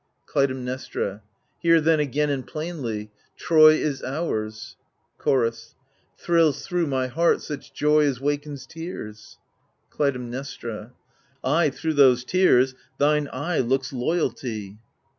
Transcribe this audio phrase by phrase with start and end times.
[0.25, 1.21] Clytemnestra
[1.59, 5.75] Hear then again, and plainly— Troy is ours I Chorus
[6.17, 9.37] Thrills thro' my heart such joy as wakens tears.
[9.91, 10.93] Clytemnestra
[11.43, 14.79] Ay, thro* those tears thine eye looks loyalty.